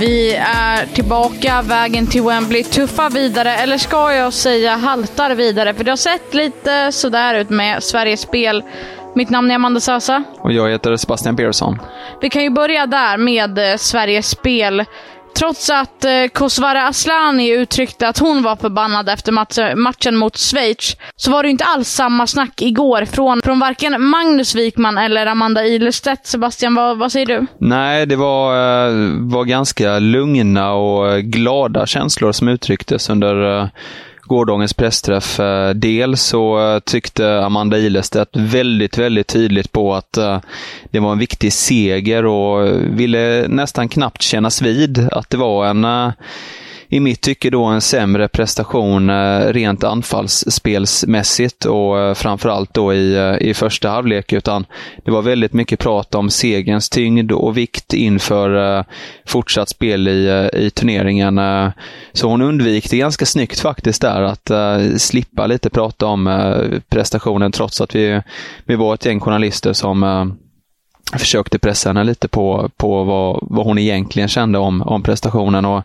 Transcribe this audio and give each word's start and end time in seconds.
Vi 0.00 0.34
är 0.34 0.86
tillbaka, 0.86 1.62
vägen 1.62 2.06
till 2.06 2.22
Wembley 2.22 2.64
tuffar 2.64 3.10
vidare, 3.10 3.54
eller 3.56 3.78
ska 3.78 4.12
jag 4.12 4.32
säga 4.32 4.76
haltar 4.76 5.34
vidare? 5.34 5.74
För 5.74 5.84
det 5.84 5.90
har 5.90 5.96
sett 5.96 6.34
lite 6.34 6.92
sådär 6.92 7.34
ut 7.34 7.50
med 7.50 7.82
Sveriges 7.82 8.20
Spel. 8.20 8.62
Mitt 9.14 9.30
namn 9.30 9.50
är 9.50 9.54
Amanda 9.54 9.80
Sasa. 9.80 10.24
Och 10.38 10.52
jag 10.52 10.70
heter 10.70 10.96
Sebastian 10.96 11.36
Persson. 11.36 11.78
Vi 12.20 12.30
kan 12.30 12.42
ju 12.42 12.50
börja 12.50 12.86
där 12.86 13.16
med 13.16 13.58
eh, 13.58 13.76
Sveriges 13.76 14.30
Spel. 14.30 14.84
Trots 15.38 15.70
att 15.70 16.04
eh, 16.04 16.10
Kosovare 16.32 16.82
Asllani 16.82 17.50
uttryckte 17.50 18.08
att 18.08 18.18
hon 18.18 18.42
var 18.42 18.56
förbannad 18.56 19.08
efter 19.08 19.32
match, 19.32 19.58
matchen 19.76 20.16
mot 20.16 20.36
Schweiz, 20.36 20.96
så 21.16 21.30
var 21.30 21.42
det 21.42 21.48
inte 21.50 21.64
alls 21.64 21.88
samma 21.88 22.26
snack 22.26 22.62
igår 22.62 23.04
från, 23.04 23.42
från 23.42 23.58
varken 23.58 24.02
Magnus 24.02 24.54
Wikman 24.54 24.98
eller 24.98 25.26
Amanda 25.26 25.66
Ilestedt. 25.66 26.26
Sebastian, 26.26 26.74
vad, 26.74 26.98
vad 26.98 27.12
säger 27.12 27.26
du? 27.26 27.46
Nej, 27.58 28.06
det 28.06 28.16
var, 28.16 28.54
eh, 28.54 28.94
var 29.18 29.44
ganska 29.44 29.98
lugna 29.98 30.72
och 30.72 31.12
eh, 31.12 31.18
glada 31.18 31.86
känslor 31.86 32.32
som 32.32 32.48
uttrycktes 32.48 33.10
under 33.10 33.58
eh, 33.58 33.68
gårdagens 34.30 34.74
pressträff. 34.74 35.40
Eh, 35.40 35.70
Dels 35.70 36.22
så 36.22 36.74
eh, 36.74 36.78
tyckte 36.80 37.44
Amanda 37.44 37.78
Ilestedt 37.78 38.30
väldigt, 38.32 38.98
väldigt 38.98 39.26
tydligt 39.26 39.72
på 39.72 39.94
att 39.94 40.16
eh, 40.16 40.40
det 40.90 41.00
var 41.00 41.12
en 41.12 41.18
viktig 41.18 41.52
seger 41.52 42.26
och 42.26 42.68
ville 42.82 43.48
nästan 43.48 43.88
knappt 43.88 44.22
kännas 44.22 44.62
vid 44.62 45.08
att 45.12 45.30
det 45.30 45.36
var 45.36 45.66
en 45.66 46.12
i 46.92 47.00
mitt 47.00 47.20
tycke 47.20 47.50
då 47.50 47.64
en 47.64 47.80
sämre 47.80 48.28
prestation 48.28 49.10
eh, 49.10 49.46
rent 49.46 49.84
anfallsspelsmässigt 49.84 51.64
och 51.64 51.98
eh, 52.00 52.14
framförallt 52.14 52.74
då 52.74 52.94
i, 52.94 53.16
eh, 53.16 53.48
i 53.48 53.54
första 53.54 53.88
halvlek. 53.88 54.32
Utan 54.32 54.66
det 55.04 55.10
var 55.10 55.22
väldigt 55.22 55.52
mycket 55.52 55.78
prat 55.78 56.14
om 56.14 56.30
segens 56.30 56.88
tyngd 56.88 57.32
och 57.32 57.56
vikt 57.56 57.92
inför 57.92 58.84
fortsatt 59.26 59.68
spel 59.68 60.08
i, 60.08 60.50
i 60.52 60.70
turneringen. 60.70 61.40
Så 62.12 62.28
hon 62.28 62.42
undvek 62.42 62.90
det 62.90 62.96
ganska 62.96 63.26
snyggt 63.26 63.60
faktiskt 63.60 64.02
där 64.02 64.22
att 64.22 64.50
slippa 65.00 65.46
lite 65.46 65.70
prata 65.70 66.06
om 66.06 66.50
prestationen 66.88 67.52
trots 67.52 67.80
att 67.80 67.94
vi, 67.94 68.22
vi 68.64 68.76
var 68.76 68.94
ett 68.94 69.06
gäng 69.06 69.20
journalister 69.20 69.72
som 69.72 70.02
försökte 71.18 71.58
pressa 71.58 71.88
henne 71.88 72.04
lite 72.04 72.28
på, 72.28 72.70
på 72.76 73.04
vad, 73.04 73.38
vad 73.42 73.66
hon 73.66 73.78
egentligen 73.78 74.28
kände 74.28 74.58
om, 74.58 74.82
om 74.82 75.02
prestationen. 75.02 75.64
Och 75.64 75.82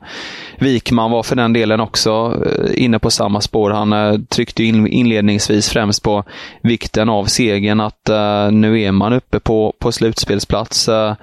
Wikman 0.59 1.11
var 1.11 1.23
för 1.23 1.35
den 1.35 1.53
delen 1.53 1.79
också 1.79 2.41
eh, 2.45 2.83
inne 2.83 2.99
på 2.99 3.11
samma 3.11 3.41
spår. 3.41 3.71
Han 3.71 3.93
eh, 3.93 4.19
tryckte 4.29 4.63
in, 4.63 4.87
inledningsvis 4.87 5.69
främst 5.69 6.03
på 6.03 6.23
vikten 6.61 7.09
av 7.09 7.25
segern, 7.25 7.79
att 7.79 8.09
uh, 8.09 8.51
nu 8.51 8.81
är 8.81 8.91
man 8.91 9.13
uppe 9.13 9.39
på, 9.39 9.73
på 9.79 9.91
slutspelsplats. 9.91 10.89
Uh, 10.89 11.13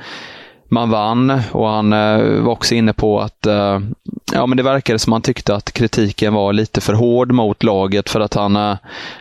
man 0.68 0.90
vann 0.90 1.40
och 1.52 1.68
han 1.68 1.92
uh, 1.92 2.42
var 2.42 2.52
också 2.52 2.74
inne 2.74 2.92
på 2.92 3.20
att 3.20 3.46
ja, 4.32 4.46
men 4.46 4.56
det 4.56 4.62
verkade 4.62 4.98
som 4.98 5.12
han 5.12 5.22
tyckte 5.22 5.54
att 5.54 5.72
kritiken 5.72 6.34
var 6.34 6.52
lite 6.52 6.80
för 6.80 6.92
hård 6.92 7.32
mot 7.32 7.62
laget 7.62 8.10
för 8.10 8.20
att 8.20 8.34
han, 8.34 8.56
eh, 8.56 8.76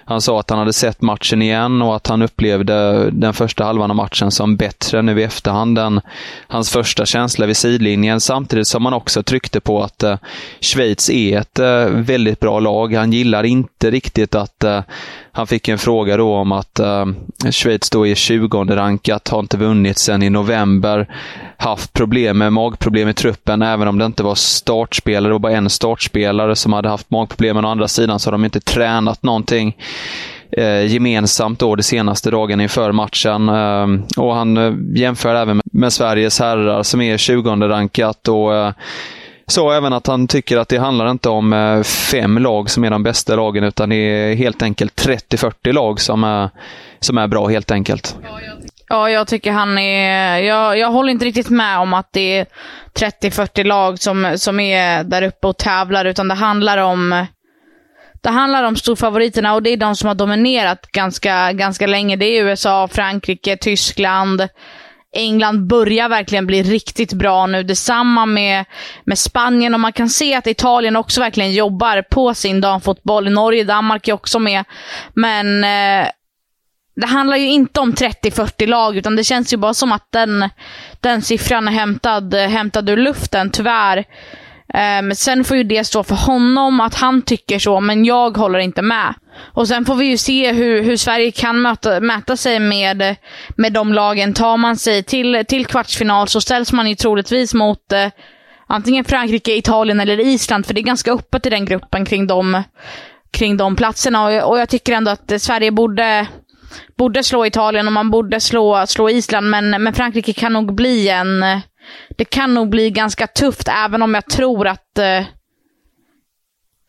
han 0.05 0.21
sa 0.21 0.39
att 0.39 0.49
han 0.49 0.59
hade 0.59 0.73
sett 0.73 1.01
matchen 1.01 1.41
igen 1.41 1.81
och 1.81 1.95
att 1.95 2.07
han 2.07 2.21
upplevde 2.21 3.09
den 3.11 3.33
första 3.33 3.63
halvan 3.63 3.89
av 3.89 3.95
matchen 3.95 4.31
som 4.31 4.55
bättre 4.55 5.01
nu 5.01 5.19
i 5.21 5.23
efterhand 5.23 5.77
än 5.77 6.01
hans 6.47 6.69
första 6.69 7.05
känsla 7.05 7.45
vid 7.45 7.57
sidlinjen. 7.57 8.21
Samtidigt 8.21 8.67
som 8.67 8.85
han 8.85 8.93
också 8.93 9.23
tryckte 9.23 9.59
på 9.59 9.83
att 9.83 10.03
eh, 10.03 10.17
Schweiz 10.59 11.09
är 11.09 11.37
ett 11.39 11.59
eh, 11.59 11.85
väldigt 11.85 12.39
bra 12.39 12.59
lag. 12.59 12.93
Han 12.93 13.13
gillar 13.13 13.43
inte 13.43 13.91
riktigt 13.91 14.35
att 14.35 14.63
han 15.31 15.47
fick 15.47 15.67
en 15.67 15.77
fråga 15.77 16.17
då 16.17 16.35
om 16.35 16.51
att 16.51 16.79
Schweiz 17.51 17.89
då 17.89 18.07
är 18.07 18.15
20 18.15 18.63
rankat, 18.63 19.27
har 19.27 19.39
inte 19.39 19.57
vunnit 19.57 19.97
sedan 19.97 20.23
i 20.23 20.29
november, 20.29 21.07
haft 21.61 21.93
problem 21.93 22.37
med 22.37 22.53
magproblem 22.53 23.09
i 23.09 23.13
truppen, 23.13 23.61
även 23.61 23.87
om 23.87 23.97
det 23.97 24.05
inte 24.05 24.23
var 24.23 24.35
startspelare, 24.35 25.29
det 25.29 25.33
var 25.33 25.39
bara 25.39 25.51
en 25.51 25.69
startspelare 25.69 26.55
som 26.55 26.73
hade 26.73 26.89
haft 26.89 27.11
magproblem. 27.11 27.55
Men 27.55 27.65
å 27.65 27.69
andra 27.69 27.87
sidan 27.87 28.19
så 28.19 28.27
har 28.27 28.31
de 28.31 28.45
inte 28.45 28.59
tränat 28.59 29.23
någonting 29.23 29.77
eh, 30.51 30.85
gemensamt 30.85 31.59
då 31.59 31.75
de 31.75 31.83
senaste 31.83 32.31
dagarna 32.31 32.63
inför 32.63 32.91
matchen. 32.91 33.49
Eh, 33.49 33.87
och 34.23 34.35
han 34.35 34.57
eh, 34.57 34.73
jämför 35.01 35.35
även 35.35 35.57
med, 35.57 35.65
med 35.71 35.93
Sveriges 35.93 36.39
herrar 36.39 36.83
som 36.83 37.01
är 37.01 37.17
20 37.17 37.49
rankat 37.49 38.27
och 38.27 38.55
eh, 38.55 38.73
sa 39.47 39.73
även 39.73 39.93
att 39.93 40.07
han 40.07 40.27
tycker 40.27 40.57
att 40.57 40.69
det 40.69 40.77
handlar 40.77 41.11
inte 41.11 41.29
om 41.29 41.53
eh, 41.53 41.83
fem 41.83 42.37
lag 42.37 42.69
som 42.69 42.83
är 42.83 42.89
de 42.89 43.03
bästa 43.03 43.35
lagen, 43.35 43.63
utan 43.63 43.89
det 43.89 43.95
är 43.95 44.35
helt 44.35 44.61
enkelt 44.61 45.05
30-40 45.07 45.73
lag 45.73 46.01
som 46.01 46.23
är, 46.23 46.49
som 46.99 47.17
är 47.17 47.27
bra 47.27 47.47
helt 47.47 47.71
enkelt. 47.71 48.15
Ja, 48.91 49.09
jag 49.09 49.27
tycker 49.27 49.51
han 49.51 49.77
är... 49.77 50.37
Jag, 50.37 50.77
jag 50.77 50.91
håller 50.91 51.11
inte 51.11 51.25
riktigt 51.25 51.49
med 51.49 51.79
om 51.79 51.93
att 51.93 52.09
det 52.13 52.37
är 52.37 52.45
30-40 52.93 53.63
lag 53.63 53.99
som, 53.99 54.33
som 54.35 54.59
är 54.59 55.03
där 55.03 55.21
uppe 55.21 55.47
och 55.47 55.57
tävlar, 55.57 56.05
utan 56.05 56.27
det 56.27 56.33
handlar 56.33 56.77
om... 56.77 57.25
Det 58.21 58.29
handlar 58.29 58.63
om 58.63 58.75
storfavoriterna 58.75 59.53
och 59.53 59.63
det 59.63 59.69
är 59.69 59.77
de 59.77 59.95
som 59.95 60.07
har 60.07 60.15
dominerat 60.15 60.87
ganska, 60.87 61.51
ganska 61.53 61.87
länge. 61.87 62.15
Det 62.15 62.25
är 62.25 62.43
USA, 62.43 62.87
Frankrike, 62.87 63.57
Tyskland. 63.57 64.47
England 65.15 65.67
börjar 65.67 66.09
verkligen 66.09 66.47
bli 66.47 66.63
riktigt 66.63 67.13
bra 67.13 67.45
nu. 67.45 67.63
Detsamma 67.63 68.25
med, 68.25 68.65
med 69.03 69.17
Spanien 69.17 69.73
och 69.73 69.79
man 69.79 69.93
kan 69.93 70.09
se 70.09 70.35
att 70.35 70.47
Italien 70.47 70.95
också 70.95 71.21
verkligen 71.21 71.51
jobbar 71.51 72.01
på 72.11 72.33
sin 72.33 72.61
damfotboll. 72.61 73.29
Norge, 73.29 73.63
Danmark 73.63 74.07
är 74.07 74.13
också 74.13 74.39
med. 74.39 74.63
Men 75.13 75.63
eh, 75.63 76.07
det 76.95 77.07
handlar 77.07 77.37
ju 77.37 77.47
inte 77.47 77.79
om 77.79 77.93
30-40 77.93 78.67
lag, 78.67 78.97
utan 78.97 79.15
det 79.15 79.23
känns 79.23 79.53
ju 79.53 79.57
bara 79.57 79.73
som 79.73 79.91
att 79.91 80.07
den, 80.09 80.49
den 80.99 81.21
siffran 81.21 81.67
är 81.67 81.71
hämtad, 81.71 82.33
hämtad 82.33 82.89
ur 82.89 82.97
luften, 82.97 83.51
tyvärr. 83.51 84.05
Um, 84.73 85.15
sen 85.15 85.43
får 85.43 85.57
ju 85.57 85.63
det 85.63 85.83
stå 85.83 86.03
för 86.03 86.15
honom, 86.15 86.79
att 86.79 86.95
han 86.95 87.21
tycker 87.21 87.59
så, 87.59 87.79
men 87.79 88.05
jag 88.05 88.37
håller 88.37 88.59
inte 88.59 88.81
med. 88.81 89.13
Och 89.53 89.67
sen 89.67 89.85
får 89.85 89.95
vi 89.95 90.05
ju 90.05 90.17
se 90.17 90.51
hur, 90.51 90.83
hur 90.83 90.97
Sverige 90.97 91.31
kan 91.31 91.61
möta, 91.61 91.99
mäta 91.99 92.37
sig 92.37 92.59
med, 92.59 93.15
med 93.55 93.73
de 93.73 93.93
lagen. 93.93 94.33
Tar 94.33 94.57
man 94.57 94.77
sig 94.77 95.03
till, 95.03 95.45
till 95.47 95.65
kvartsfinal 95.65 96.27
så 96.27 96.41
ställs 96.41 96.73
man 96.73 96.89
ju 96.89 96.95
troligtvis 96.95 97.53
mot 97.53 97.93
uh, 97.93 98.11
antingen 98.67 99.05
Frankrike, 99.05 99.55
Italien 99.55 99.99
eller 99.99 100.19
Island, 100.19 100.65
för 100.65 100.73
det 100.73 100.81
är 100.81 100.83
ganska 100.83 101.11
öppet 101.11 101.45
i 101.45 101.49
den 101.49 101.65
gruppen 101.65 102.05
kring 102.05 102.27
de, 102.27 102.63
kring 103.31 103.57
de 103.57 103.75
platserna. 103.75 104.25
Och, 104.25 104.49
och 104.49 104.59
jag 104.59 104.69
tycker 104.69 104.93
ändå 104.93 105.11
att 105.11 105.41
Sverige 105.41 105.71
borde 105.71 106.27
borde 106.97 107.23
slå 107.23 107.45
Italien 107.45 107.87
och 107.87 107.93
man 107.93 108.11
borde 108.11 108.39
slå, 108.39 108.87
slå 108.87 109.09
Island, 109.09 109.49
men, 109.49 109.69
men 109.83 109.93
Frankrike 109.93 110.33
kan 110.33 110.53
nog 110.53 110.75
bli 110.75 111.09
en... 111.09 111.45
Det 112.17 112.25
kan 112.25 112.53
nog 112.53 112.69
bli 112.69 112.91
ganska 112.91 113.27
tufft, 113.27 113.67
även 113.85 114.01
om 114.01 114.13
jag 114.13 114.25
tror 114.25 114.67
att 114.67 114.97
eh, 114.97 115.23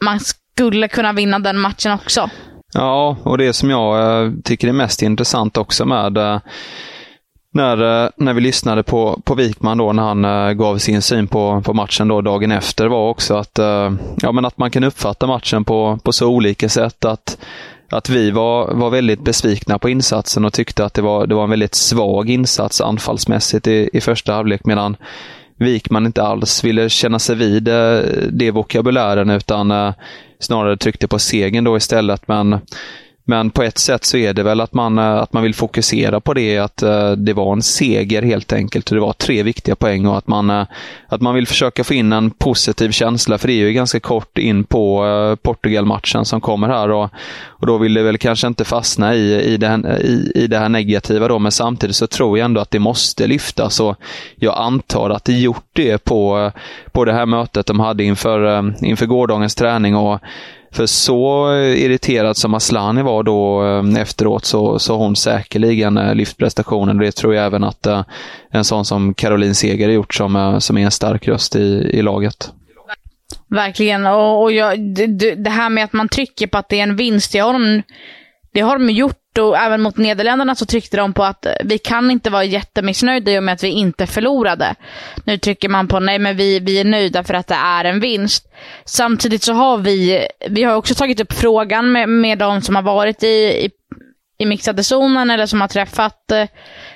man 0.05 0.20
skulle 0.20 0.88
kunna 0.88 1.12
vinna 1.12 1.38
den 1.38 1.58
matchen 1.58 1.93
också. 1.93 2.31
Ja, 2.75 3.17
och 3.23 3.38
det 3.38 3.52
som 3.52 3.70
jag 3.70 4.25
eh, 4.25 4.32
tycker 4.44 4.69
är 4.69 4.73
mest 4.73 5.02
intressant 5.02 5.56
också 5.56 5.84
med 5.84 6.17
eh, 6.17 6.40
när, 7.55 8.05
eh, 8.05 8.11
när 8.17 8.32
vi 8.32 8.40
lyssnade 8.40 8.82
på, 8.82 9.20
på 9.25 9.34
Wikman 9.34 9.79
då, 9.79 9.93
när 9.93 10.02
han 10.02 10.25
eh, 10.25 10.52
gav 10.52 10.79
sin 10.79 11.02
syn 11.02 11.29
på, 11.29 11.62
på 11.64 11.75
matchen 11.75 12.08
då 12.08 12.20
dagen 12.20 12.52
efter 12.52 12.87
var 12.87 13.08
också 13.08 13.34
att, 13.34 13.58
eh, 13.58 13.93
ja, 14.23 14.32
men 14.32 14.44
att 14.44 14.58
man 14.58 14.70
kan 14.70 14.84
uppfatta 14.84 15.26
matchen 15.26 15.64
på, 15.64 15.99
på 16.05 16.12
så 16.12 16.29
olika 16.29 16.69
sätt. 16.69 17.05
att 17.05 17.38
att 17.92 18.08
vi 18.08 18.30
var, 18.30 18.74
var 18.74 18.90
väldigt 18.90 19.24
besvikna 19.24 19.78
på 19.78 19.88
insatsen 19.88 20.44
och 20.44 20.52
tyckte 20.52 20.84
att 20.84 20.94
det 20.94 21.02
var, 21.02 21.26
det 21.26 21.34
var 21.34 21.44
en 21.44 21.50
väldigt 21.50 21.74
svag 21.74 22.30
insats 22.30 22.80
anfallsmässigt 22.80 23.66
i, 23.66 23.90
i 23.92 24.00
första 24.00 24.32
halvlek 24.32 24.64
medan 24.64 24.96
Wikman 25.56 26.06
inte 26.06 26.22
alls 26.22 26.64
ville 26.64 26.88
känna 26.88 27.18
sig 27.18 27.36
vid 27.36 27.68
eh, 27.68 28.00
det 28.30 28.50
vokabulären 28.50 29.30
utan 29.30 29.70
eh, 29.70 29.94
snarare 30.38 30.76
tryckte 30.76 31.08
på 31.08 31.18
segern 31.18 31.64
då 31.64 31.76
istället. 31.76 32.28
Men 32.28 32.60
men 33.24 33.50
på 33.50 33.62
ett 33.62 33.78
sätt 33.78 34.04
så 34.04 34.16
är 34.16 34.32
det 34.32 34.42
väl 34.42 34.60
att 34.60 34.74
man, 34.74 34.98
eh, 34.98 35.14
att 35.14 35.32
man 35.32 35.42
vill 35.42 35.54
fokusera 35.54 36.20
på 36.20 36.34
det, 36.34 36.58
att 36.58 36.82
eh, 36.82 37.12
det 37.12 37.32
var 37.32 37.52
en 37.52 37.62
seger 37.62 38.22
helt 38.22 38.52
enkelt. 38.52 38.86
Det 38.86 39.00
var 39.00 39.12
tre 39.12 39.42
viktiga 39.42 39.76
poäng 39.76 40.06
och 40.06 40.19
att 40.19 40.28
man, 40.28 40.50
eh, 40.50 40.66
att 41.08 41.20
man 41.20 41.34
vill 41.34 41.46
försöka 41.46 41.84
få 41.84 41.94
in 41.94 42.12
en 42.12 42.30
positiv 42.30 42.90
känsla, 42.90 43.38
för 43.38 43.48
det 43.48 43.54
är 43.54 43.66
ju 43.66 43.72
ganska 43.72 44.00
kort 44.00 44.38
in 44.38 44.64
på 44.64 45.36
Portugal-matchen 45.42 46.24
som 46.24 46.40
kommer 46.40 46.69
här. 46.69 46.90
Och, 46.90 47.10
och 47.46 47.66
då 47.66 47.78
vill 47.78 47.94
det 47.94 48.02
väl 48.02 48.19
kanske 48.19 48.46
inte 48.46 48.64
fastna 48.64 49.14
i, 49.14 49.54
i, 49.54 49.56
det, 49.56 50.00
i, 50.04 50.32
i 50.34 50.46
det 50.46 50.58
här 50.58 50.69
negativa 50.69 51.28
då, 51.28 51.38
men 51.38 51.52
samtidigt 51.52 51.96
så 51.96 52.06
tror 52.06 52.38
jag 52.38 52.44
ändå 52.44 52.60
att 52.60 52.70
det 52.70 52.78
måste 52.78 53.26
lyftas 53.26 53.80
och 53.80 53.96
jag 54.36 54.58
antar 54.58 55.10
att 55.10 55.24
det 55.24 55.32
gjort 55.32 55.69
det 55.72 56.04
på, 56.04 56.50
på 56.92 57.04
det 57.04 57.12
här 57.12 57.26
mötet 57.26 57.66
de 57.66 57.80
hade 57.80 58.04
inför, 58.04 58.74
inför 58.84 59.06
gårdagens 59.06 59.54
träning. 59.54 59.96
och 59.96 60.20
för 60.72 60.86
så 60.86 61.54
irriterad 61.56 62.36
som 62.36 62.54
Aslani 62.54 63.02
var 63.02 63.22
då 63.22 63.64
eh, 63.66 64.02
efteråt 64.02 64.44
så, 64.44 64.78
så 64.78 64.96
hon 64.96 65.16
säkerligen 65.16 65.96
eh, 65.96 66.14
lyft 66.14 66.36
prestationen. 66.36 66.98
Det 66.98 67.12
tror 67.12 67.34
jag 67.34 67.46
även 67.46 67.64
att 67.64 67.86
eh, 67.86 68.04
en 68.50 68.64
sån 68.64 68.84
som 68.84 69.14
Caroline 69.14 69.54
Seger 69.54 69.86
har 69.86 69.94
gjort 69.94 70.14
som, 70.14 70.36
eh, 70.36 70.58
som 70.58 70.78
är 70.78 70.84
en 70.84 70.90
stark 70.90 71.28
röst 71.28 71.56
i, 71.56 71.90
i 71.92 72.02
laget. 72.02 72.52
Verkligen. 73.48 74.06
Och, 74.06 74.42
och 74.42 74.52
jag, 74.52 74.80
det, 74.80 75.34
det, 75.34 75.50
här 75.50 75.70
med 75.70 75.84
att 75.84 75.92
man 75.92 76.08
trycker 76.08 76.46
på 76.46 76.58
att 76.58 76.69
det 76.69 76.78
är 76.78 76.82
en 76.82 76.96
vinst, 76.96 77.34
Jag 77.34 77.44
har 77.44 77.82
det 78.54 78.60
har 78.60 78.78
de 78.78 78.90
gjort 78.90 79.38
och 79.38 79.56
även 79.56 79.82
mot 79.82 79.96
Nederländerna 79.96 80.54
så 80.54 80.66
tryckte 80.66 80.96
de 80.96 81.12
på 81.12 81.25
att 81.25 81.46
vi 81.64 81.78
kan 81.78 82.10
inte 82.10 82.31
vara 82.31 82.44
jättemissnöjda 82.44 83.32
i 83.32 83.38
och 83.38 83.43
med 83.43 83.54
att 83.54 83.64
vi 83.64 83.69
inte 83.69 84.06
förlorade. 84.06 84.75
Nu 85.25 85.38
trycker 85.38 85.69
man 85.69 85.88
på 85.88 86.00
nej 86.00 86.19
men 86.19 86.37
vi, 86.37 86.60
vi 86.60 86.81
är 86.81 86.84
nöjda 86.84 87.25
för 87.25 87.34
att 87.34 87.46
det 87.46 87.54
är 87.54 87.84
en 87.84 88.00
vinst. 88.00 88.52
Samtidigt 88.84 89.43
så 89.43 89.52
har 89.52 89.78
vi, 89.78 90.26
vi 90.49 90.62
har 90.62 90.75
också 90.75 90.94
tagit 90.94 91.20
upp 91.20 91.32
frågan 91.32 91.93
med, 91.93 92.08
med 92.08 92.38
de 92.38 92.62
som 92.62 92.76
har 92.76 92.82
varit 92.82 93.22
i, 93.22 93.26
i, 93.26 93.70
i 94.38 94.46
mixade 94.46 94.84
zonen 94.84 95.31
eller 95.31 95.46
som 95.46 95.60
har 95.60 95.69
träffat 95.69 96.31
eh, 96.31 96.46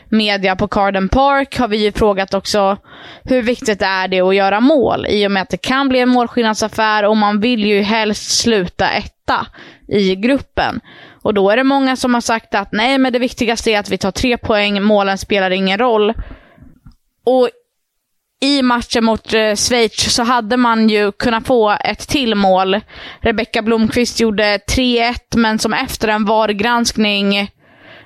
media 0.09 0.57
på 0.57 0.69
Carden 0.69 1.09
Park 1.09 1.59
har 1.59 1.69
vi 1.69 1.77
ju 1.77 1.93
frågat 1.93 2.35
också 2.35 2.77
hur 3.25 3.43
viktigt 3.43 3.83
är 3.83 4.09
det 4.09 4.21
att 4.21 4.35
göra 4.35 4.61
mål 4.61 5.07
i 5.09 5.27
och 5.27 5.31
med 5.31 5.43
att 5.43 5.51
det 5.51 5.57
kan 5.57 5.89
bli 5.89 6.01
en 6.01 6.09
målskillnadsaffär 6.09 7.05
och 7.05 7.17
man 7.17 7.41
vill 7.41 7.67
ju 7.67 7.81
helst 7.81 8.39
sluta 8.39 8.91
etta 8.91 9.47
i 9.89 10.17
gruppen. 10.17 10.81
Och 11.27 11.35
då 11.35 11.51
är 11.51 11.57
det 11.57 11.65
många 11.65 11.97
som 11.97 12.15
har 12.15 12.21
sagt 12.21 12.55
att 12.55 12.73
nej, 12.73 12.99
men 12.99 13.13
det 13.13 13.19
viktigaste 13.19 13.71
är 13.71 13.79
att 13.79 13.91
vi 13.91 13.99
tar 13.99 14.11
tre 14.11 14.39
poäng, 14.39 14.83
målen 14.83 15.19
spelar 15.19 15.51
ingen 15.51 15.79
roll. 15.79 16.13
Och 17.25 17.51
i 18.41 18.63
matchen 18.63 19.05
mot 19.05 19.35
eh, 19.35 19.55
Schweiz 19.55 20.15
så 20.15 20.23
hade 20.23 20.57
man 20.57 20.89
ju 20.89 21.13
kunnat 21.13 21.47
få 21.47 21.77
ett 21.85 22.09
till 22.09 22.35
mål. 22.35 22.81
Rebecka 23.21 23.63
Blomqvist 23.63 24.21
gjorde 24.21 24.59
3-1, 24.59 25.15
men 25.37 25.59
som 25.59 25.73
efter 25.73 26.09
en 26.09 26.25
VAR-granskning 26.25 27.51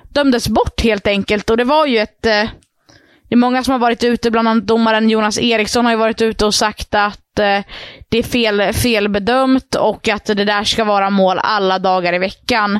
dömdes 0.09 0.47
bort 0.47 0.81
helt 0.81 1.07
enkelt. 1.07 1.49
Och 1.49 1.57
det 1.57 1.63
var 1.63 1.85
ju 1.85 1.97
ett... 1.97 2.25
Eh, 2.25 2.49
det 3.29 3.35
är 3.35 3.37
många 3.37 3.63
som 3.63 3.71
har 3.71 3.79
varit 3.79 4.03
ute, 4.03 4.31
bland 4.31 4.47
annat 4.47 4.67
domaren 4.67 5.09
Jonas 5.09 5.39
Eriksson 5.39 5.85
har 5.85 5.91
ju 5.91 5.97
varit 5.97 6.21
ute 6.21 6.45
och 6.45 6.53
sagt 6.53 6.95
att 6.95 7.39
eh, 7.39 7.63
det 8.09 8.17
är 8.17 8.23
fel, 8.23 8.73
felbedömt 8.73 9.75
och 9.75 10.07
att 10.07 10.25
det 10.25 10.45
där 10.45 10.63
ska 10.63 10.83
vara 10.83 11.09
mål 11.09 11.39
alla 11.43 11.79
dagar 11.79 12.13
i 12.13 12.17
veckan. 12.17 12.79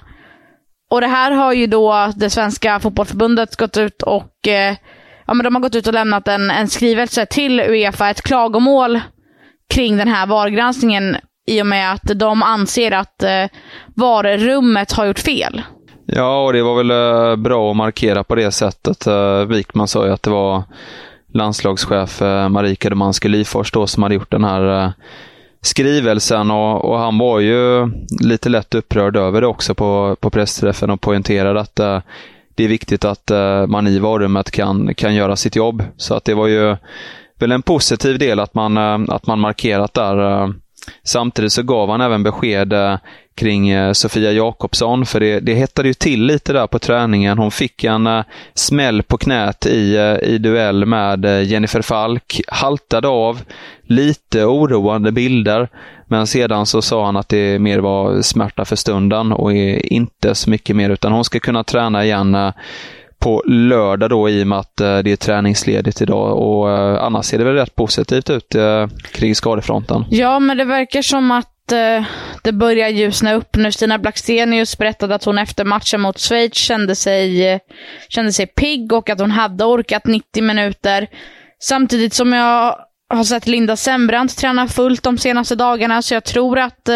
Och 0.92 1.02
det 1.02 1.08
här 1.08 1.32
har 1.32 1.54
ju 1.54 1.68
då 1.68 2.12
det 2.16 2.30
svenska 2.30 2.80
fotbollförbundet 2.80 3.56
gått 3.56 3.78
ut 3.78 4.02
och 4.02 4.48
eh, 4.48 4.76
ja, 5.28 5.34
men 5.34 5.44
de 5.44 5.56
har 5.56 5.62
gått 5.62 5.76
ut 5.76 5.88
och 5.88 5.94
lämnat 5.94 6.28
en, 6.28 6.52
en 6.52 6.68
skrivelse 6.68 7.26
till 7.26 7.60
Uefa, 7.60 8.10
ett 8.10 8.22
klagomål 8.22 9.00
kring 9.70 9.98
den 9.98 10.08
här 10.08 10.28
VAR-granskningen 10.28 11.18
i 11.48 11.62
och 11.62 11.66
med 11.66 11.92
att 11.92 12.20
de 12.20 12.44
anser 12.44 12.92
att 12.92 13.24
eh, 13.24 13.46
VAR-rummet 13.96 14.92
har 14.92 15.06
gjort 15.06 15.20
fel. 15.20 15.62
Ja, 16.06 16.46
och 16.46 16.54
det 16.54 16.64
var 16.64 16.84
väl 16.84 16.92
eh, 16.92 17.36
bra 17.36 17.72
att 17.72 17.78
markera 17.78 18.24
på 18.24 18.36
det 18.36 18.52
sättet. 18.52 19.08
Eh, 19.08 19.46
Wikman 19.46 19.88
sa 19.88 20.06
ju 20.06 20.12
att 20.12 20.24
det 20.24 20.30
var 20.30 20.64
landslagschef 21.34 22.22
eh, 22.22 22.50
Marika 22.50 22.90
Domanski 22.90 23.28
Lifors 23.28 23.72
då 23.72 23.88
som 23.88 24.04
hade 24.04 24.16
gjort 24.16 24.32
den 24.32 24.44
här 24.44 24.84
eh, 24.84 24.92
skrivelsen 25.62 26.52
och, 26.52 26.86
och, 26.86 27.00
han 27.00 27.18
var 27.18 27.40
ju 27.40 27.92
lite 28.22 28.50
lätt 28.50 28.76
upprörd 28.76 29.16
över 29.16 29.42
det 29.42 29.48
också 29.48 29.76
på, 29.76 30.18
på 30.20 30.30
pressträffen 30.30 30.90
och 30.90 31.02
poängterade 31.02 31.60
att 31.60 31.80
uh, 31.80 32.00
det 32.56 32.64
är 32.64 32.68
viktigt 32.68 33.06
att 33.06 33.32
uh, 33.32 33.68
man 33.68 33.88
i 33.88 34.00
varummet 34.00 34.52
kan, 34.52 34.94
kan 34.96 35.16
göra 35.16 35.36
sitt 35.36 35.56
jobb. 35.56 35.84
Så 35.98 36.16
att 36.16 36.26
det 36.26 36.34
var 36.34 36.48
ju 36.48 36.78
väl 37.40 37.52
en 37.52 37.62
positiv 37.62 38.20
del 38.20 38.40
att 38.40 38.54
man, 38.54 38.78
uh, 38.78 39.14
att 39.16 39.28
man 39.28 39.40
markerat 39.40 39.94
där. 39.94 40.54
Samtidigt 41.04 41.54
så 41.54 41.64
gav 41.64 41.90
han 41.90 42.02
även 42.02 42.24
besked 42.24 42.74
eh, 42.74 42.98
kring 43.36 43.70
eh, 43.70 43.94
Sofia 43.94 44.32
Jakobsson, 44.32 45.06
för 45.06 45.20
det, 45.20 45.40
det 45.40 45.54
hettade 45.54 45.88
ju 45.88 45.94
till 45.94 46.26
lite 46.26 46.54
där 46.54 46.68
på 46.68 46.80
träningen. 46.80 47.38
Hon 47.38 47.52
fick 47.52 47.84
en 47.84 48.08
eh, 48.08 48.24
smäll 48.54 49.04
på 49.04 49.18
knät 49.18 49.66
i, 49.66 50.18
i 50.24 50.38
duell 50.38 50.86
med 50.86 51.46
Jennifer 51.46 51.82
Falk, 51.82 52.42
haltade 52.48 53.08
av, 53.08 53.42
lite 53.84 54.46
oroande 54.46 55.12
bilder. 55.12 55.70
Men 56.08 56.28
sedan 56.28 56.66
så 56.66 56.82
sa 56.82 57.06
han 57.06 57.18
att 57.18 57.30
det 57.30 57.60
mer 57.60 57.80
var 57.80 58.22
smärta 58.22 58.66
för 58.66 58.76
stunden 58.76 59.32
och 59.32 59.54
inte 59.54 60.36
så 60.36 60.50
mycket 60.50 60.76
mer, 60.76 60.90
utan 60.90 61.12
hon 61.12 61.26
ska 61.26 61.40
kunna 61.40 61.64
träna 61.64 62.06
igen 62.06 62.38
på 63.22 63.44
lördag 63.46 64.10
då 64.10 64.30
i 64.30 64.44
och 64.44 64.48
med 64.48 64.60
att 64.60 64.82
eh, 64.82 64.98
det 64.98 65.12
är 65.12 65.16
träningsledigt 65.16 66.02
idag 66.02 66.38
och 66.38 66.70
eh, 66.72 67.04
annars 67.04 67.26
ser 67.26 67.38
det 67.38 67.44
väl 67.44 67.54
rätt 67.54 67.76
positivt 67.76 68.30
ut 68.30 68.56
eh, 68.56 68.88
kring 69.12 69.36
skadefronten. 69.36 70.06
Ja, 70.10 70.40
men 70.40 70.58
det 70.58 70.66
verkar 70.66 71.02
som 71.02 71.32
att 71.32 71.72
eh, 71.72 72.04
det 72.44 72.52
börjar 72.52 72.90
ljusna 72.90 73.34
upp 73.34 73.56
nu. 73.56 73.72
Stina 73.72 73.98
Blackstenius 73.98 74.78
berättade 74.78 75.16
att 75.16 75.24
hon 75.24 75.38
efter 75.38 75.66
matchen 75.66 76.02
mot 76.02 76.20
Schweiz 76.20 76.54
kände 76.54 76.96
sig, 76.96 77.48
eh, 77.48 77.60
kände 78.10 78.34
sig 78.34 78.48
pigg 78.48 78.94
och 78.94 79.10
att 79.10 79.20
hon 79.20 79.32
hade 79.32 79.64
orkat 79.64 80.06
90 80.06 80.44
minuter. 80.44 81.08
Samtidigt 81.60 82.14
som 82.14 82.34
jag 82.34 82.76
har 83.10 83.24
sett 83.24 83.48
Linda 83.48 83.76
Sembrant 83.76 84.38
träna 84.38 84.68
fullt 84.68 85.04
de 85.04 85.18
senaste 85.18 85.56
dagarna, 85.56 86.02
så 86.02 86.14
jag 86.14 86.24
tror 86.24 86.60
att 86.60 86.90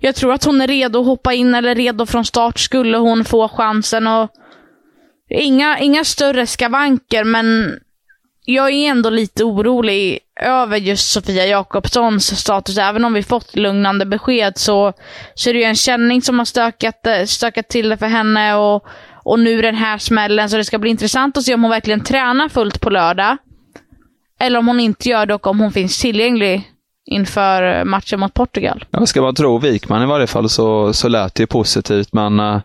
jag 0.00 0.14
tror 0.14 0.32
att 0.32 0.44
hon 0.44 0.60
är 0.60 0.66
redo 0.66 1.00
att 1.00 1.06
hoppa 1.06 1.32
in, 1.34 1.54
eller 1.54 1.74
redo 1.74 2.06
från 2.06 2.24
start, 2.24 2.58
skulle 2.58 2.98
hon 2.98 3.24
få 3.24 3.48
chansen. 3.48 4.06
Och 4.06 4.30
inga, 5.28 5.78
inga 5.78 6.04
större 6.04 6.46
skavanker, 6.46 7.24
men 7.24 7.78
jag 8.44 8.72
är 8.72 8.90
ändå 8.90 9.10
lite 9.10 9.44
orolig 9.44 10.18
över 10.40 10.76
just 10.76 11.12
Sofia 11.12 11.46
Jakobssons 11.46 12.40
status. 12.40 12.78
Även 12.78 13.04
om 13.04 13.12
vi 13.12 13.22
fått 13.22 13.56
lugnande 13.56 14.06
besked 14.06 14.58
så, 14.58 14.92
så 15.34 15.50
är 15.50 15.54
det 15.54 15.60
ju 15.60 15.64
en 15.64 15.76
känning 15.76 16.22
som 16.22 16.38
har 16.38 16.46
stökat, 16.46 17.06
eh, 17.06 17.24
stökat 17.24 17.68
till 17.68 17.88
det 17.88 17.96
för 17.96 18.06
henne. 18.06 18.54
Och, 18.54 18.84
och 19.24 19.38
nu 19.38 19.62
den 19.62 19.74
här 19.74 19.98
smällen, 19.98 20.50
så 20.50 20.56
det 20.56 20.64
ska 20.64 20.78
bli 20.78 20.90
intressant 20.90 21.36
att 21.36 21.44
se 21.44 21.54
om 21.54 21.62
hon 21.62 21.70
verkligen 21.70 22.04
tränar 22.04 22.48
fullt 22.48 22.80
på 22.80 22.90
lördag. 22.90 23.36
Eller 24.40 24.58
om 24.58 24.66
hon 24.66 24.80
inte 24.80 25.08
gör 25.08 25.26
det 25.26 25.34
och 25.34 25.46
om 25.46 25.60
hon 25.60 25.72
finns 25.72 26.00
tillgänglig 26.00 26.72
inför 27.06 27.84
matchen 27.84 28.20
mot 28.20 28.34
Portugal. 28.34 28.84
Ja, 28.90 29.06
ska 29.06 29.22
man 29.22 29.34
tro 29.34 29.58
Wikman 29.58 30.02
i 30.02 30.06
varje 30.06 30.26
fall 30.26 30.48
så, 30.48 30.92
så 30.92 31.08
lät 31.08 31.34
det 31.34 31.42
ju 31.42 31.46
positivt, 31.46 32.12
men 32.12 32.40
uh, 32.40 32.60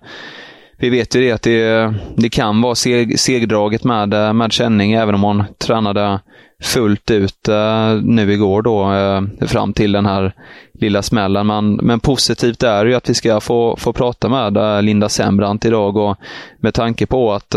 vi 0.82 0.90
vet 0.90 1.16
ju 1.16 1.22
det 1.22 1.32
att 1.32 1.42
det, 1.42 1.94
det 2.16 2.30
kan 2.30 2.62
vara 2.62 2.76
seg, 2.76 3.20
segdraget 3.20 3.84
med, 3.84 4.14
eh, 4.14 4.34
med 4.34 4.52
känning, 4.52 4.94
även 4.94 5.16
om 5.16 5.24
hon 5.24 5.44
tränade 5.58 6.20
fullt 6.64 7.12
ut 7.12 7.50
uh, 7.50 8.02
nu 8.04 8.34
igår 8.34 8.62
då, 8.62 8.92
uh, 8.92 9.48
fram 9.48 9.74
till 9.74 9.92
den 9.92 10.06
här 10.06 10.34
lilla 10.74 11.02
smällen. 11.02 11.48
Men, 11.48 11.74
men 11.74 12.00
positivt 12.00 12.64
är 12.64 12.86
ju 12.86 12.94
att 12.94 13.10
vi 13.10 13.14
ska 13.14 13.40
få, 13.40 13.76
få 13.78 13.94
prata 13.94 14.30
med 14.30 14.58
uh, 14.58 14.82
Linda 14.82 15.10
Sembrant 15.10 15.66
idag 15.66 15.98
och 15.98 16.18
med 16.60 16.74
tanke 16.74 17.06
på 17.06 17.34
att 17.34 17.56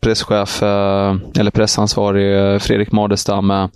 presschef, 0.00 0.62
eller 1.38 1.50
pressansvarig 1.50 2.62
Fredrik 2.62 2.92
Madestam 2.92 3.68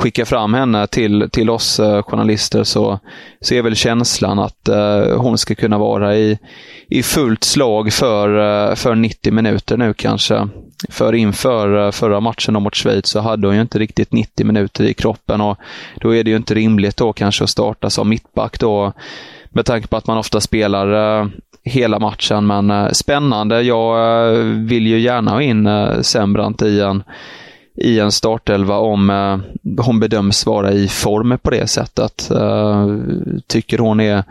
skickar 0.00 0.24
fram 0.24 0.54
henne 0.54 0.86
till, 0.86 1.28
till 1.30 1.50
oss 1.50 1.80
eh, 1.80 2.02
journalister 2.02 2.64
så, 2.64 2.98
så 3.40 3.54
är 3.54 3.62
väl 3.62 3.76
känslan 3.76 4.38
att 4.38 4.68
eh, 4.68 5.16
hon 5.16 5.38
ska 5.38 5.54
kunna 5.54 5.78
vara 5.78 6.16
i, 6.16 6.38
i 6.88 7.02
fullt 7.02 7.44
slag 7.44 7.92
för, 7.92 8.28
eh, 8.70 8.74
för 8.74 8.94
90 8.94 9.32
minuter 9.32 9.76
nu 9.76 9.94
kanske. 9.94 10.48
För 10.88 11.12
inför 11.12 11.86
eh, 11.86 11.90
förra 11.90 12.20
matchen 12.20 12.62
mot 12.62 12.76
Schweiz 12.76 13.06
så 13.06 13.20
hade 13.20 13.46
hon 13.46 13.56
ju 13.56 13.62
inte 13.62 13.78
riktigt 13.78 14.12
90 14.12 14.46
minuter 14.46 14.84
i 14.84 14.94
kroppen 14.94 15.40
och 15.40 15.58
då 16.00 16.14
är 16.14 16.24
det 16.24 16.30
ju 16.30 16.36
inte 16.36 16.54
rimligt 16.54 16.96
då 16.96 17.12
kanske 17.12 17.44
att 17.44 17.50
starta 17.50 17.90
som 17.90 18.08
mittback 18.08 18.60
då 18.60 18.92
med 19.50 19.66
tanke 19.66 19.88
på 19.88 19.96
att 19.96 20.06
man 20.06 20.18
ofta 20.18 20.40
spelar 20.40 21.20
eh, 21.20 21.28
hela 21.64 21.98
matchen. 21.98 22.46
Men 22.46 22.70
eh, 22.70 22.90
spännande. 22.90 23.62
Jag 23.62 24.32
vill 24.44 24.86
ju 24.86 24.98
gärna 25.00 25.30
ha 25.30 25.42
in 25.42 25.68
Sembrant 26.02 26.62
i 26.62 26.80
en, 26.80 27.02
i 27.80 28.00
en 28.00 28.12
startelva 28.12 28.76
om 28.76 29.10
eh, 29.10 29.38
hon 29.84 30.00
bedöms 30.00 30.46
vara 30.46 30.72
i 30.72 30.88
form 30.88 31.38
på 31.42 31.50
det 31.50 31.66
sättet. 31.66 32.30
Eh, 32.30 32.88
tycker 33.46 33.78
hon 33.78 34.00
är 34.00 34.24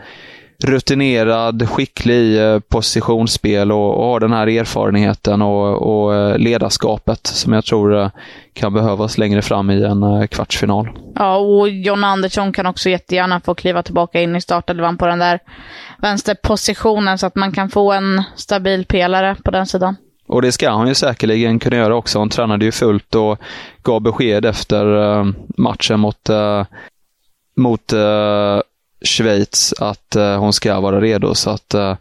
rutinerad, 0.64 1.68
skicklig 1.68 2.14
i 2.14 2.38
eh, 2.38 2.58
positionsspel 2.58 3.72
och, 3.72 3.98
och 3.98 4.04
har 4.04 4.20
den 4.20 4.32
här 4.32 4.46
erfarenheten 4.46 5.42
och, 5.42 5.82
och 5.82 6.14
eh, 6.14 6.38
ledarskapet 6.38 7.26
som 7.26 7.52
jag 7.52 7.64
tror 7.64 7.98
eh, 7.98 8.10
kan 8.52 8.74
behövas 8.74 9.18
längre 9.18 9.42
fram 9.42 9.70
i 9.70 9.84
en 9.84 10.28
kvartsfinal. 10.28 10.88
Ja, 11.14 11.36
och 11.36 11.68
John 11.68 12.04
Andersson 12.04 12.52
kan 12.52 12.66
också 12.66 12.88
jättegärna 12.88 13.40
få 13.40 13.54
kliva 13.54 13.82
tillbaka 13.82 14.20
in 14.20 14.36
i 14.36 14.40
startelvan 14.40 14.96
på 14.96 15.06
den 15.06 15.18
där 15.18 15.40
vänsterpositionen 15.98 17.18
så 17.18 17.26
att 17.26 17.34
man 17.34 17.52
kan 17.52 17.70
få 17.70 17.92
en 17.92 18.22
stabil 18.36 18.84
pelare 18.84 19.36
på 19.44 19.50
den 19.50 19.66
sidan. 19.66 19.96
Och 20.30 20.42
det 20.42 20.52
ska 20.52 20.70
han 20.70 20.88
ju 20.88 20.94
säkerligen 20.94 21.58
kunna 21.58 21.76
göra 21.76 21.96
också. 21.96 22.18
Han 22.18 22.28
tränade 22.28 22.64
ju 22.64 22.72
fullt 22.72 23.14
och 23.14 23.38
gav 23.82 24.00
besked 24.00 24.44
efter 24.44 24.96
eh, 24.96 25.26
matchen 25.56 26.00
mot, 26.00 26.28
eh, 26.28 26.64
mot 27.56 27.92
eh, 27.92 28.60
Schweiz 29.02 29.74
att 29.78 30.16
uh, 30.16 30.36
hon 30.36 30.52
ska 30.52 30.80
vara 30.80 31.00
redo. 31.00 31.34
Så 31.34 31.50
att 31.50 31.74
uh, 31.74 31.94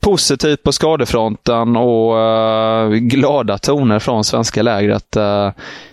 positivt 0.00 0.62
på 0.62 0.72
skadefronten 0.72 1.76
och 1.76 2.16
uh, 2.16 2.90
glada 2.90 3.58
toner 3.58 3.98
från 3.98 4.24
svenska 4.24 4.62
lägret. 4.62 5.12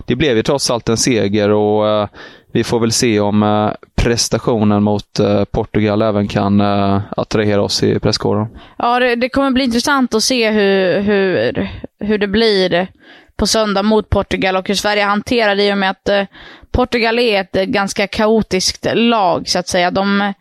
det 0.06 0.16
blev 0.16 0.38
ju 0.38 0.44
trots 0.44 0.72
allt 0.72 0.90
en 0.90 0.98
seger 0.98 1.50
och 1.50 2.10
vi 2.52 2.64
får 2.64 2.80
väl 2.80 2.92
se 2.92 3.20
om 3.20 3.44
eh, 3.44 3.72
prestationen 3.96 4.84
mot 4.84 5.20
eh, 5.20 5.44
Portugal 5.44 6.02
även 6.02 6.28
kan 6.28 6.62
eh, 6.62 7.02
attrahera 7.18 7.62
oss 7.62 7.84
i 7.84 8.00
presskåren. 8.00 8.48
Ja, 8.78 9.00
det, 9.00 9.16
det, 9.16 9.30
kommer 9.30 9.52
bli 9.52 9.64
intressant 9.64 10.14
att 10.14 10.24
se 10.24 10.50
hur, 10.50 11.00
hur, 11.00 11.70
hur 12.00 12.18
det 12.18 12.28
blir 12.28 12.88
på 13.36 13.48
söndag 13.48 13.84
mot 13.84 14.10
Portugal 14.10 14.56
och 14.56 14.68
hur 14.68 14.76
Sverige 14.76 15.04
hanterar 15.04 15.56
det 15.56 15.64
i 15.64 15.74
och 15.74 15.78
med 15.78 15.90
att 15.90 16.10
eh, 16.10 16.24
Portugal 16.72 17.20
är 17.20 17.42
ett 17.42 17.54
ganska 17.70 18.08
kaotiskt 18.08 18.88
lag, 18.94 19.48
så 19.48 19.60
att 19.60 19.68
säga. 19.68 19.92
De, 19.92 20.34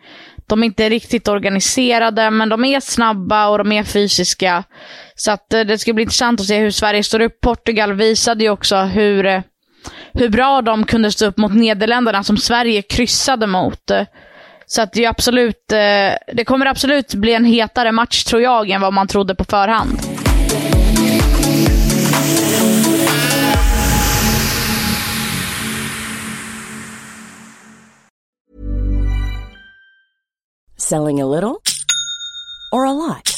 de 0.46 0.62
är 0.62 0.66
inte 0.66 0.88
riktigt 0.88 1.28
organiserade, 1.28 2.30
men 2.30 2.48
de 2.48 2.64
är 2.64 2.80
snabba 2.80 3.48
och 3.48 3.58
de 3.58 3.72
är 3.72 3.84
fysiska. 3.84 4.64
Så 5.14 5.30
att 5.30 5.52
eh, 5.52 5.60
det 5.60 5.78
ska 5.78 5.92
bli 5.92 6.02
intressant 6.02 6.40
att 6.40 6.46
se 6.46 6.58
hur 6.58 6.70
Sverige 6.70 7.02
står 7.02 7.20
upp. 7.20 7.40
Portugal 7.40 7.92
visade 7.92 8.44
ju 8.44 8.50
också 8.50 8.76
hur, 8.76 9.42
hur 10.12 10.28
bra 10.28 10.62
de 10.62 10.84
kunde 10.84 11.12
stå 11.12 11.26
upp 11.26 11.36
mot 11.36 11.54
Nederländerna, 11.54 12.22
som 12.22 12.36
Sverige 12.36 12.82
kryssade 12.82 13.46
mot. 13.46 13.90
Så 14.66 14.82
att 14.82 14.92
det, 14.92 15.04
är 15.04 15.08
absolut, 15.08 15.72
eh, 15.72 16.34
det 16.34 16.44
kommer 16.44 16.66
absolut 16.66 17.14
bli 17.14 17.34
en 17.34 17.44
hetare 17.44 17.92
match, 17.92 18.24
tror 18.24 18.42
jag, 18.42 18.70
än 18.70 18.80
vad 18.80 18.92
man 18.92 19.08
trodde 19.08 19.34
på 19.34 19.44
förhand. 19.44 19.98
Selling 30.76 31.20
a 31.20 31.26
little 31.26 31.60
or 32.72 32.86
a 32.86 32.92
lot? 32.92 33.37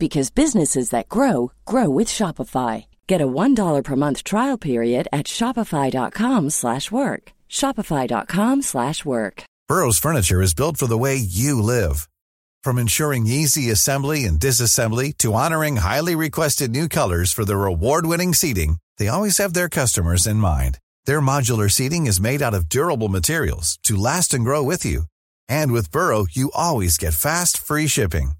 because 0.00 0.30
businesses 0.30 0.90
that 0.90 1.08
grow 1.08 1.52
grow 1.64 1.88
with 1.88 2.08
Shopify. 2.08 2.86
Get 3.06 3.20
a 3.20 3.28
$1 3.28 3.84
per 3.84 3.96
month 3.96 4.24
trial 4.24 4.58
period 4.58 5.06
at 5.12 5.26
shopify.com/work. 5.26 7.32
shopify.com/work. 7.48 9.44
Burrow's 9.70 9.98
furniture 9.98 10.42
is 10.42 10.58
built 10.60 10.76
for 10.78 10.88
the 10.88 10.98
way 10.98 11.14
you 11.14 11.62
live. 11.62 12.08
From 12.64 12.76
ensuring 12.76 13.28
easy 13.28 13.70
assembly 13.70 14.24
and 14.24 14.40
disassembly 14.40 15.16
to 15.18 15.34
honoring 15.34 15.76
highly 15.76 16.16
requested 16.16 16.72
new 16.72 16.88
colors 16.88 17.32
for 17.32 17.44
their 17.44 17.70
award-winning 17.72 18.34
seating, 18.34 18.78
they 18.98 19.08
always 19.08 19.38
have 19.38 19.54
their 19.54 19.68
customers 19.68 20.26
in 20.26 20.36
mind. 20.36 20.78
Their 21.06 21.20
modular 21.20 21.70
seating 21.70 22.06
is 22.06 22.20
made 22.20 22.42
out 22.42 22.52
of 22.52 22.68
durable 22.68 23.08
materials 23.08 23.78
to 23.84 23.96
last 23.96 24.34
and 24.34 24.44
grow 24.44 24.62
with 24.62 24.84
you. 24.84 25.04
And 25.48 25.72
with 25.72 25.92
Burrow, 25.92 26.26
you 26.30 26.50
always 26.52 26.98
get 26.98 27.14
fast, 27.14 27.56
free 27.56 27.86
shipping. 27.86 28.32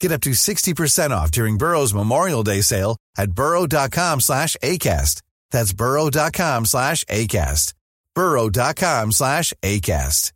Get 0.00 0.12
up 0.12 0.20
to 0.22 0.30
60% 0.30 1.10
off 1.10 1.30
during 1.32 1.58
Burrow's 1.58 1.94
Memorial 1.94 2.44
Day 2.44 2.62
sale 2.62 2.96
at 3.16 3.32
burrow.com 3.32 4.20
slash 4.20 4.56
ACAST. 4.62 5.22
That's 5.50 5.72
burrow.com 5.72 6.66
slash 6.66 7.04
ACAST. 7.04 7.74
burrow.com 8.14 9.12
slash 9.12 9.52
ACAST. 9.62 10.32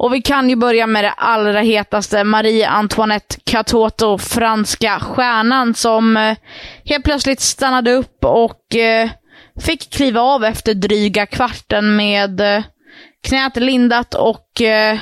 Och 0.00 0.14
vi 0.14 0.22
kan 0.22 0.50
ju 0.50 0.56
börja 0.56 0.86
med 0.86 1.04
det 1.04 1.12
allra 1.12 1.60
hetaste. 1.60 2.24
Marie 2.24 2.68
Antoinette 2.68 3.36
Katoto, 3.44 4.18
franska 4.18 5.00
stjärnan 5.00 5.74
som 5.74 6.16
eh, 6.16 6.36
helt 6.84 7.04
plötsligt 7.04 7.40
stannade 7.40 7.92
upp 7.92 8.24
och 8.24 8.76
eh, 8.76 9.10
fick 9.60 9.90
kliva 9.90 10.20
av 10.20 10.44
efter 10.44 10.74
dryga 10.74 11.26
kvarten 11.26 11.96
med 11.96 12.40
eh, 12.40 12.64
knät 13.22 13.56
lindat 13.56 14.14
och 14.14 14.60
eh, 14.60 14.98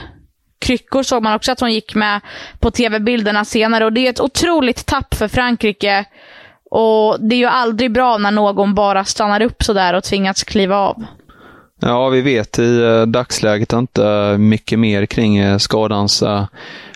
kryckor 0.58 1.02
såg 1.02 1.22
man 1.22 1.34
också 1.34 1.52
att 1.52 1.60
hon 1.60 1.72
gick 1.72 1.94
med 1.94 2.20
på 2.58 2.70
tv-bilderna 2.70 3.44
senare. 3.44 3.84
Och 3.84 3.92
det 3.92 4.06
är 4.06 4.10
ett 4.10 4.20
otroligt 4.20 4.86
tapp 4.86 5.14
för 5.14 5.28
Frankrike. 5.28 6.04
Och 6.70 7.16
det 7.20 7.34
är 7.34 7.38
ju 7.38 7.46
aldrig 7.46 7.92
bra 7.92 8.18
när 8.18 8.30
någon 8.30 8.74
bara 8.74 9.04
stannar 9.04 9.42
upp 9.42 9.62
sådär 9.62 9.94
och 9.94 10.04
tvingas 10.04 10.44
kliva 10.44 10.76
av. 10.76 11.04
Ja, 11.80 12.08
vi 12.08 12.20
vet 12.20 12.58
i 12.58 12.82
eh, 12.82 13.02
dagsläget 13.02 13.72
inte 13.72 14.04
eh, 14.04 14.38
mycket 14.38 14.78
mer 14.78 15.06
kring 15.06 15.60
skadans 15.60 16.22
eh, 16.22 16.46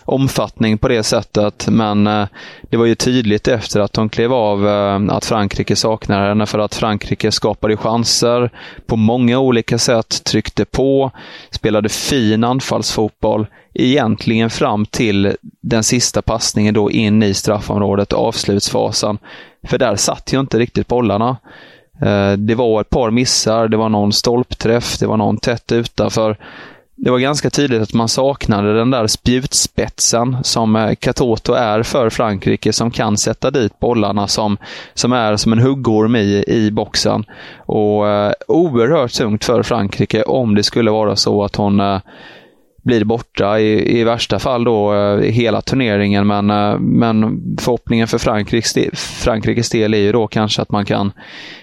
omfattning 0.04 0.78
på 0.78 0.88
det 0.88 1.02
sättet. 1.02 1.68
Men 1.68 2.06
eh, 2.06 2.26
det 2.62 2.76
var 2.76 2.86
ju 2.86 2.94
tydligt 2.94 3.48
efter 3.48 3.80
att 3.80 3.92
de 3.92 4.08
klev 4.08 4.32
av 4.32 4.68
eh, 4.68 5.16
att 5.16 5.24
Frankrike 5.24 5.76
saknade 5.76 6.28
henne 6.28 6.46
för 6.46 6.58
att 6.58 6.74
Frankrike 6.74 7.32
skapade 7.32 7.76
chanser 7.76 8.50
på 8.86 8.96
många 8.96 9.38
olika 9.38 9.78
sätt, 9.78 10.24
tryckte 10.24 10.64
på, 10.64 11.10
spelade 11.50 11.88
fin 11.88 12.44
anfallsfotboll 12.44 13.46
egentligen 13.74 14.50
fram 14.50 14.86
till 14.86 15.36
den 15.60 15.84
sista 15.84 16.22
passningen 16.22 16.74
då 16.74 16.90
in 16.90 17.22
i 17.22 17.34
straffområdet, 17.34 18.12
avslutsfasen. 18.12 19.18
För 19.66 19.78
där 19.78 19.96
satt 19.96 20.32
ju 20.32 20.40
inte 20.40 20.58
riktigt 20.58 20.88
bollarna. 20.88 21.36
Eh, 22.02 22.32
det 22.32 22.54
var 22.54 22.80
ett 22.80 22.90
par 22.90 23.10
missar, 23.10 23.68
det 23.68 23.76
var 23.76 23.88
någon 23.88 24.12
stolpträff, 24.12 24.98
det 24.98 25.06
var 25.06 25.16
någon 25.16 25.36
tätt 25.36 25.72
utanför. 25.72 26.36
Det 27.04 27.10
var 27.10 27.18
ganska 27.18 27.50
tydligt 27.50 27.82
att 27.82 27.94
man 27.94 28.08
saknade 28.08 28.74
den 28.74 28.90
där 28.90 29.06
spjutspetsen 29.06 30.36
som 30.42 30.76
eh, 30.76 30.94
Katoto 30.94 31.52
är 31.52 31.82
för 31.82 32.10
Frankrike, 32.10 32.72
som 32.72 32.90
kan 32.90 33.16
sätta 33.16 33.50
dit 33.50 33.78
bollarna, 33.78 34.28
som, 34.28 34.56
som 34.94 35.12
är 35.12 35.36
som 35.36 35.52
en 35.52 35.58
huggorm 35.58 36.16
i, 36.16 36.44
i 36.46 36.70
boxen. 36.70 37.24
Och 37.56 38.08
eh, 38.08 38.32
oerhört 38.48 39.12
tungt 39.12 39.44
för 39.44 39.62
Frankrike 39.62 40.22
om 40.22 40.54
det 40.54 40.62
skulle 40.62 40.90
vara 40.90 41.16
så 41.16 41.44
att 41.44 41.56
hon 41.56 41.80
eh, 41.80 42.00
blir 42.82 43.04
borta 43.04 43.60
i, 43.60 44.00
i 44.00 44.04
värsta 44.04 44.38
fall 44.38 44.64
då 44.64 44.94
eh, 44.94 45.18
hela 45.18 45.62
turneringen. 45.62 46.26
Men, 46.26 46.50
eh, 46.50 46.78
men 46.78 47.42
förhoppningen 47.60 48.08
för 48.08 48.18
Frankrikes 48.18 48.72
del, 48.72 48.96
Frankrikes 48.96 49.70
del 49.70 49.94
är 49.94 49.98
ju 49.98 50.12
då 50.12 50.26
kanske 50.26 50.62
att 50.62 50.70
man 50.70 50.84
kan 50.84 51.12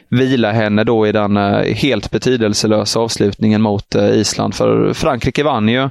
vila 0.10 0.52
henne 0.52 0.84
då 0.84 1.08
i 1.08 1.12
den 1.12 1.38
eh, 1.38 1.76
helt 1.76 2.12
betydelselösa 2.12 3.00
avslutningen 3.00 3.62
mot 3.62 3.96
Island. 3.96 4.56
För 4.56 4.94
Frankrike 4.94 5.44
vann 5.44 5.70
ju 5.70 5.90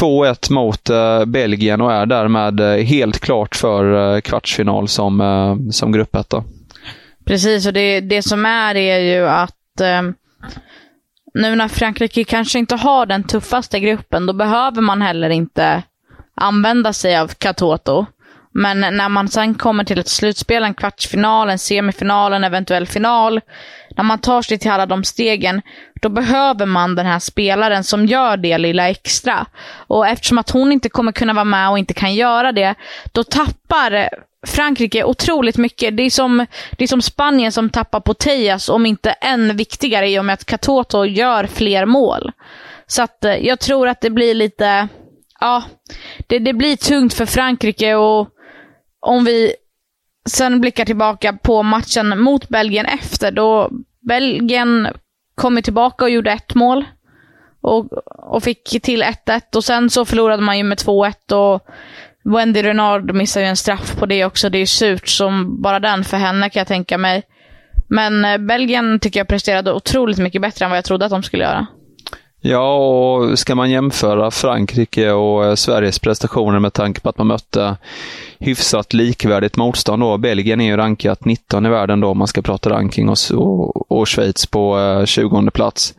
2-1 0.00 0.52
mot 0.52 0.90
Belgien 1.26 1.80
och 1.80 1.92
är 1.92 2.06
därmed 2.06 2.60
helt 2.86 3.20
klart 3.20 3.56
för 3.56 4.20
kvartsfinal 4.20 4.88
som, 4.88 5.68
som 5.72 5.92
gruppetta. 5.92 6.44
Precis, 7.24 7.66
och 7.66 7.72
det, 7.72 8.00
det 8.00 8.22
som 8.22 8.46
är 8.46 8.74
är 8.74 8.98
ju 8.98 9.28
att 9.28 9.54
nu 11.34 11.56
när 11.56 11.68
Frankrike 11.68 12.24
kanske 12.24 12.58
inte 12.58 12.76
har 12.76 13.06
den 13.06 13.24
tuffaste 13.24 13.80
gruppen, 13.80 14.26
då 14.26 14.32
behöver 14.32 14.82
man 14.82 15.02
heller 15.02 15.30
inte 15.30 15.82
använda 16.34 16.92
sig 16.92 17.18
av 17.18 17.28
Katoto. 17.28 18.06
Men 18.52 18.80
när 18.80 19.08
man 19.08 19.28
sen 19.28 19.54
kommer 19.54 19.84
till 19.84 19.98
ett 19.98 20.08
slutspel, 20.08 20.62
en 20.62 20.74
kvartsfinal, 20.74 21.50
en 21.50 21.58
semifinal, 21.58 22.32
en 22.32 22.44
eventuell 22.44 22.86
final. 22.86 23.40
När 23.96 24.04
man 24.04 24.18
tar 24.18 24.42
sig 24.42 24.58
till 24.58 24.70
alla 24.70 24.86
de 24.86 25.04
stegen, 25.04 25.62
då 26.02 26.08
behöver 26.08 26.66
man 26.66 26.94
den 26.94 27.06
här 27.06 27.18
spelaren 27.18 27.84
som 27.84 28.06
gör 28.06 28.36
det 28.36 28.58
lilla 28.58 28.88
extra. 28.88 29.46
Och 29.86 30.06
eftersom 30.08 30.38
att 30.38 30.50
hon 30.50 30.72
inte 30.72 30.88
kommer 30.88 31.12
kunna 31.12 31.32
vara 31.32 31.44
med 31.44 31.70
och 31.70 31.78
inte 31.78 31.94
kan 31.94 32.14
göra 32.14 32.52
det, 32.52 32.74
då 33.12 33.24
tappar 33.24 34.08
Frankrike 34.46 35.04
otroligt 35.04 35.56
mycket. 35.56 35.96
Det 35.96 36.02
är, 36.02 36.10
som, 36.10 36.46
det 36.72 36.84
är 36.84 36.88
som 36.88 37.02
Spanien 37.02 37.52
som 37.52 37.70
tappar 37.70 38.00
på 38.00 38.14
Tejas, 38.14 38.68
om 38.68 38.86
inte 38.86 39.10
än 39.10 39.56
viktigare 39.56 40.08
i 40.08 40.18
och 40.18 40.24
med 40.24 40.34
att 40.34 40.44
Katoto 40.44 41.04
gör 41.04 41.46
fler 41.46 41.86
mål. 41.86 42.32
Så 42.86 43.02
att 43.02 43.24
eh, 43.24 43.36
jag 43.36 43.60
tror 43.60 43.88
att 43.88 44.00
det 44.00 44.10
blir 44.10 44.34
lite, 44.34 44.88
ja, 45.40 45.62
det, 46.26 46.38
det 46.38 46.52
blir 46.52 46.76
tungt 46.76 47.14
för 47.14 47.26
Frankrike 47.26 47.94
och 47.94 48.28
om 49.00 49.24
vi 49.24 49.52
sen 50.28 50.60
blickar 50.60 50.84
tillbaka 50.84 51.32
på 51.32 51.62
matchen 51.62 52.20
mot 52.20 52.48
Belgien 52.48 52.86
efter, 52.86 53.32
då 53.32 53.70
Belgien 54.00 54.88
kom 55.34 55.62
tillbaka 55.62 56.04
och 56.04 56.10
gjorde 56.10 56.32
ett 56.32 56.54
mål 56.54 56.84
och, 57.60 57.92
och 58.06 58.42
fick 58.42 58.82
till 58.82 59.02
1-1 59.02 59.56
och 59.56 59.64
sen 59.64 59.90
så 59.90 60.04
förlorade 60.04 60.42
man 60.42 60.58
ju 60.58 60.64
med 60.64 60.78
2-1 60.78 61.32
och 61.32 61.66
Wendy 62.28 62.62
Renard 62.62 63.14
missar 63.14 63.40
ju 63.40 63.46
en 63.46 63.56
straff 63.56 63.96
på 63.96 64.06
det 64.06 64.24
också. 64.24 64.50
Det 64.50 64.58
är 64.58 64.60
ju 64.60 64.66
surt 64.66 65.08
som 65.08 65.62
bara 65.62 65.80
den 65.80 66.04
för 66.04 66.16
henne 66.16 66.50
kan 66.50 66.60
jag 66.60 66.66
tänka 66.66 66.98
mig. 66.98 67.22
Men 67.88 68.24
eh, 68.24 68.38
Belgien 68.38 69.00
tycker 69.00 69.20
jag 69.20 69.28
presterade 69.28 69.72
otroligt 69.72 70.18
mycket 70.18 70.42
bättre 70.42 70.64
än 70.64 70.70
vad 70.70 70.78
jag 70.78 70.84
trodde 70.84 71.04
att 71.04 71.10
de 71.10 71.22
skulle 71.22 71.44
göra. 71.44 71.66
Ja, 72.40 72.76
och 72.76 73.38
ska 73.38 73.54
man 73.54 73.70
jämföra 73.70 74.30
Frankrike 74.30 75.10
och 75.10 75.44
eh, 75.44 75.54
Sveriges 75.54 75.98
prestationer 75.98 76.58
med 76.58 76.72
tanke 76.72 77.00
på 77.00 77.08
att 77.08 77.18
man 77.18 77.26
mötte 77.26 77.76
hyfsat 78.38 78.92
likvärdigt 78.92 79.56
motstånd 79.56 80.02
då. 80.02 80.18
Belgien 80.18 80.60
är 80.60 80.66
ju 80.66 80.76
rankat 80.76 81.24
19 81.24 81.66
i 81.66 81.68
världen 81.68 82.00
då 82.00 82.08
om 82.08 82.18
man 82.18 82.28
ska 82.28 82.42
prata 82.42 82.70
ranking 82.70 83.08
och, 83.08 83.18
och, 83.34 83.92
och 83.92 84.08
Schweiz 84.08 84.46
på 84.46 84.78
eh, 84.78 85.04
20 85.04 85.50
plats. 85.50 85.94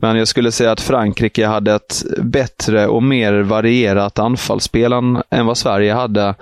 Men 0.00 0.16
jag 0.16 0.28
skulle 0.28 0.52
säga 0.52 0.72
att 0.72 0.80
Frankrike 0.80 1.46
hade 1.46 1.74
ett 1.74 2.04
bättre 2.22 2.86
och 2.86 3.02
mer 3.02 3.40
varierat 3.40 4.18
anfallsspel 4.18 4.92
än 5.30 5.46
vad 5.46 5.58
Sverige 5.58 5.92
hade. 5.92 6.34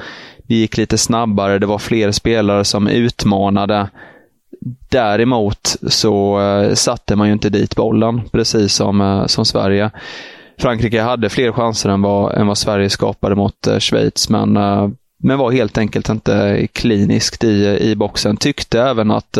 Det 0.46 0.54
gick 0.54 0.76
lite 0.76 0.98
snabbare, 0.98 1.58
det 1.58 1.66
var 1.66 1.78
fler 1.78 2.12
spelare 2.12 2.64
som 2.64 2.88
utmanade. 2.88 3.88
Däremot 4.88 5.76
så 5.88 6.40
eh, 6.40 6.74
satte 6.74 7.16
man 7.16 7.26
ju 7.26 7.32
inte 7.32 7.50
dit 7.50 7.76
bollen, 7.76 8.20
precis 8.32 8.74
som, 8.74 9.00
eh, 9.00 9.26
som 9.26 9.44
Sverige. 9.44 9.90
Frankrike 10.58 11.00
hade 11.02 11.28
fler 11.28 11.52
chanser 11.52 11.88
än 11.88 12.02
vad, 12.02 12.34
än 12.34 12.46
vad 12.46 12.58
Sverige 12.58 12.90
skapade 12.90 13.34
mot 13.34 13.66
eh, 13.66 13.78
Schweiz, 13.78 14.28
men, 14.28 14.52
men 15.22 15.38
var 15.38 15.50
helt 15.50 15.78
enkelt 15.78 16.08
inte 16.08 16.66
kliniskt 16.72 17.44
i, 17.44 17.78
i 17.80 17.96
boxen. 17.96 18.36
Tyckte 18.36 18.82
även 18.82 19.10
att 19.10 19.38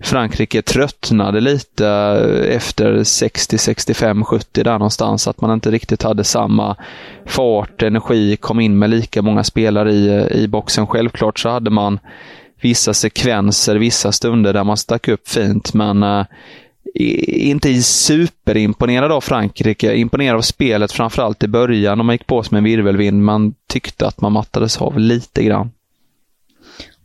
Frankrike 0.00 0.62
tröttnade 0.62 1.40
lite 1.40 1.88
eh, 1.88 2.56
efter 2.56 3.04
60, 3.04 3.58
65, 3.58 4.24
70 4.24 4.62
där 4.62 4.72
någonstans. 4.72 5.28
Att 5.28 5.40
man 5.40 5.52
inte 5.52 5.70
riktigt 5.70 6.02
hade 6.02 6.24
samma 6.24 6.76
fart, 7.26 7.82
energi, 7.82 8.36
kom 8.36 8.60
in 8.60 8.78
med 8.78 8.90
lika 8.90 9.22
många 9.22 9.44
spelare 9.44 9.92
i, 9.92 10.08
eh, 10.08 10.26
i 10.26 10.48
boxen. 10.48 10.86
Självklart 10.86 11.38
så 11.38 11.48
hade 11.48 11.70
man 11.70 11.98
vissa 12.60 12.94
sekvenser, 12.94 13.76
vissa 13.76 14.12
stunder 14.12 14.52
där 14.52 14.64
man 14.64 14.76
stack 14.76 15.08
upp 15.08 15.28
fint, 15.28 15.74
men 15.74 16.02
uh, 16.02 16.24
inte 17.28 17.82
superimponerad 17.82 19.12
av 19.12 19.20
Frankrike. 19.20 19.96
Imponerad 19.96 20.36
av 20.36 20.40
spelet, 20.40 20.92
framförallt 20.92 21.42
i 21.42 21.48
början. 21.48 21.98
De 21.98 22.10
gick 22.10 22.26
på 22.26 22.42
som 22.42 22.56
en 22.56 22.64
virvelvind. 22.64 23.24
Man 23.24 23.54
tyckte 23.68 24.06
att 24.06 24.20
man 24.20 24.32
mattades 24.32 24.76
av 24.76 24.98
lite 24.98 25.42
grann. 25.42 25.70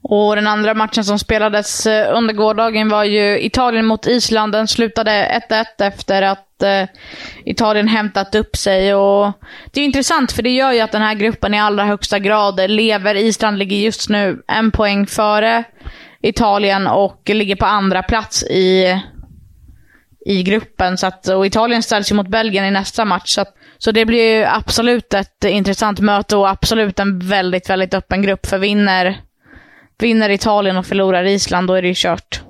Och 0.03 0.35
den 0.35 0.47
andra 0.47 0.73
matchen 0.73 1.03
som 1.03 1.19
spelades 1.19 1.85
eh, 1.85 2.17
under 2.17 2.33
gårdagen 2.33 2.89
var 2.89 3.03
ju 3.03 3.41
Italien 3.41 3.85
mot 3.85 4.07
Island. 4.07 4.51
Den 4.51 4.67
slutade 4.67 5.41
1-1 5.49 5.65
efter 5.77 6.21
att 6.21 6.63
eh, 6.63 6.83
Italien 7.45 7.87
hämtat 7.87 8.35
upp 8.35 8.55
sig. 8.55 8.95
Och 8.95 9.31
det 9.71 9.81
är 9.81 9.85
intressant 9.85 10.31
för 10.31 10.43
det 10.43 10.49
gör 10.49 10.71
ju 10.71 10.79
att 10.79 10.91
den 10.91 11.01
här 11.01 11.13
gruppen 11.13 11.53
i 11.53 11.59
allra 11.59 11.85
högsta 11.85 12.19
grad 12.19 12.69
lever. 12.69 13.15
Island 13.15 13.57
ligger 13.57 13.77
just 13.77 14.09
nu 14.09 14.41
en 14.47 14.71
poäng 14.71 15.07
före 15.07 15.63
Italien 16.21 16.87
och 16.87 17.21
ligger 17.29 17.55
på 17.55 17.65
andra 17.65 18.03
plats 18.03 18.43
i, 18.43 18.99
i 20.25 20.43
gruppen. 20.43 20.97
Så 20.97 21.07
att, 21.07 21.27
och 21.27 21.45
Italien 21.45 21.83
ställs 21.83 22.11
ju 22.11 22.15
mot 22.15 22.27
Belgien 22.27 22.65
i 22.65 22.71
nästa 22.71 23.05
match. 23.05 23.29
Så, 23.35 23.41
att, 23.41 23.55
så 23.77 23.91
det 23.91 24.05
blir 24.05 24.37
ju 24.37 24.45
absolut 24.45 25.13
ett 25.13 25.43
intressant 25.43 25.99
möte 25.99 26.35
och 26.35 26.49
absolut 26.49 26.99
en 26.99 27.19
väldigt, 27.19 27.69
väldigt 27.69 27.93
öppen 27.93 28.21
grupp. 28.21 28.45
För 28.45 28.57
vinner 28.57 29.21
Vinner 30.01 30.29
Italien 30.29 30.77
och 30.77 30.85
förlorar 30.85 31.23
Island, 31.23 31.67
då 31.67 31.73
är 31.73 31.81
det 31.81 31.87
ju 31.87 31.93
kört. 31.97 32.41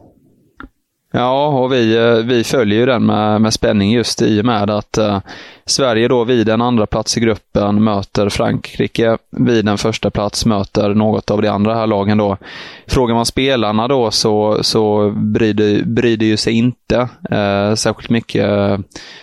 Ja, 1.14 1.48
och 1.48 1.74
vi, 1.74 1.98
eh, 1.98 2.14
vi 2.14 2.44
följer 2.44 2.80
ju 2.80 2.86
den 2.86 3.06
med, 3.06 3.42
med 3.42 3.54
spänning 3.54 3.92
just 3.92 4.22
i 4.22 4.42
och 4.42 4.46
med 4.46 4.70
att 4.70 4.98
eh, 4.98 5.20
Sverige 5.66 6.08
då 6.08 6.24
vid 6.24 6.50
en 6.50 6.62
andra 6.62 6.86
plats 6.86 7.18
i 7.18 7.20
gruppen 7.20 7.84
möter 7.84 8.30
Frankrike 8.30 9.18
vid 9.32 9.68
en 9.68 9.78
första 9.78 10.10
plats 10.10 10.46
möter 10.46 10.94
något 10.94 11.32
av 11.32 11.42
de 11.42 11.48
andra 11.48 11.76
här 11.76 11.88
lagen 11.88 12.18
då. 12.18 12.38
Frågar 12.88 13.16
man 13.16 13.26
spelarna 13.26 13.88
då 13.88 14.12
så, 14.12 14.64
så 14.64 15.14
bryr, 15.16 15.54
det, 15.54 15.86
bryr 15.86 16.18
det 16.18 16.26
ju 16.26 16.38
sig 16.38 16.54
inte 16.54 17.10
eh, 17.32 17.74
särskilt 17.76 18.10
mycket 18.10 18.50
eh, 18.50 18.78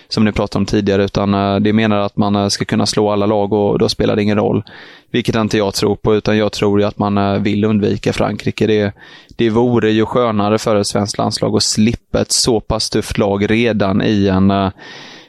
som 0.08 0.24
ni 0.24 0.32
pratade 0.32 0.60
om 0.60 0.66
tidigare 0.66 1.04
utan 1.04 1.34
eh, 1.34 1.56
de 1.56 1.72
menar 1.72 1.96
att 1.98 2.16
man 2.16 2.36
eh, 2.36 2.48
ska 2.48 2.64
kunna 2.64 2.86
slå 2.86 3.10
alla 3.10 3.26
lag 3.26 3.52
och 3.52 3.78
då 3.78 3.88
spelar 3.88 4.16
det 4.16 4.22
ingen 4.22 4.38
roll. 4.38 4.62
Vilket 5.10 5.34
inte 5.34 5.58
jag 5.58 5.74
tror 5.74 5.96
på, 5.96 6.14
utan 6.14 6.38
jag 6.38 6.52
tror 6.52 6.80
ju 6.80 6.86
att 6.86 6.98
man 6.98 7.18
eh, 7.18 7.34
vill 7.34 7.64
undvika 7.64 8.12
Frankrike. 8.12 8.66
Det, 8.66 8.92
det 9.36 9.50
vore 9.50 9.90
ju 9.90 10.06
skönare 10.06 10.58
för 10.58 10.76
ett 10.76 10.86
svenskt 10.86 11.18
landslag 11.18 11.56
att 11.56 11.62
slippa 11.62 12.20
ett 12.20 12.32
så 12.32 12.60
pass 12.60 12.90
tufft 12.90 13.18
lag 13.18 13.50
redan 13.50 14.02
i 14.02 14.28
en, 14.28 14.50
eh, 14.50 14.70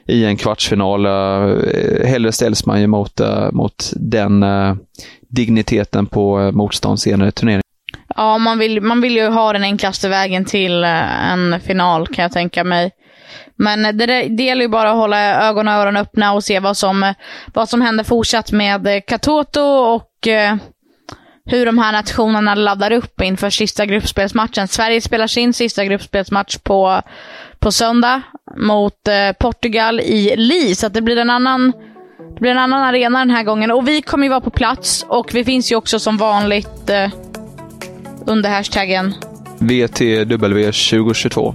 i 0.06 0.24
en 0.24 0.36
kvartsfinal. 0.36 1.06
Eh, 1.06 2.06
hellre 2.06 2.32
ställs 2.32 2.66
man 2.66 2.80
ju 2.80 2.86
mot, 2.86 3.20
mot 3.52 3.90
den 3.96 4.44
digniteten 5.28 6.06
på 6.06 6.50
motstånd 6.52 7.00
senare 7.00 7.28
i 7.28 7.32
turneringen. 7.32 7.62
Ja, 8.16 8.38
man 8.38 8.58
vill, 8.58 8.80
man 8.80 9.00
vill 9.00 9.16
ju 9.16 9.28
ha 9.28 9.52
den 9.52 9.62
enklaste 9.62 10.08
vägen 10.08 10.44
till 10.44 10.84
en 10.84 11.60
final 11.60 12.06
kan 12.06 12.22
jag 12.22 12.32
tänka 12.32 12.64
mig. 12.64 12.90
Men 13.56 13.96
det, 13.96 14.06
det 14.06 14.42
gäller 14.42 14.62
ju 14.62 14.68
bara 14.68 14.90
att 14.90 14.96
hålla 14.96 15.48
ögon 15.48 15.68
och 15.68 15.74
öron 15.74 15.96
öppna 15.96 16.32
och 16.32 16.44
se 16.44 16.60
vad 16.60 16.76
som, 16.76 17.14
vad 17.54 17.68
som 17.68 17.80
händer 17.80 18.04
fortsatt 18.04 18.52
med 18.52 18.86
eh, 18.86 19.00
Katoto 19.06 19.60
och 19.60 20.28
eh, 20.28 20.56
hur 21.44 21.66
de 21.66 21.78
här 21.78 21.92
nationerna 21.92 22.54
laddar 22.54 22.92
upp 22.92 23.20
inför 23.20 23.50
sista 23.50 23.86
gruppspelsmatchen. 23.86 24.68
Sverige 24.68 25.00
spelar 25.00 25.26
sin 25.26 25.52
sista 25.52 25.84
gruppspelsmatch 25.84 26.58
på, 26.58 27.02
på 27.58 27.72
söndag 27.72 28.22
mot 28.56 29.08
eh, 29.08 29.32
Portugal 29.40 30.00
i 30.00 30.36
Li, 30.36 30.74
så 30.74 30.88
det 30.88 31.02
blir 31.02 31.16
en 31.16 31.30
annan 31.30 31.72
det 32.34 32.40
blir 32.40 32.50
en 32.50 32.58
annan 32.58 32.82
arena 32.82 33.18
den 33.18 33.30
här 33.30 33.44
gången. 33.44 33.70
Och 33.70 33.88
vi 33.88 34.02
kommer 34.02 34.24
ju 34.24 34.30
vara 34.30 34.40
på 34.40 34.50
plats 34.50 35.06
och 35.08 35.30
vi 35.34 35.44
finns 35.44 35.72
ju 35.72 35.76
också 35.76 35.98
som 35.98 36.16
vanligt 36.16 36.90
eh, 36.90 37.10
under 38.26 38.50
hashtaggen 38.50 39.14
VTW 39.58 40.64
2022. 40.64 41.54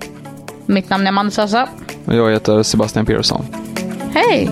Mitt 0.65 0.89
namn 0.89 1.03
är 1.03 1.09
Amanda 1.09 1.31
Sassa. 1.31 1.69
Och 2.05 2.15
jag 2.15 2.31
heter 2.31 2.63
Sebastian 2.63 3.05
Persson. 3.05 3.45
Hej! 4.13 4.51